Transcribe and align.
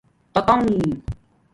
تتاݸنݣ 0.33 0.89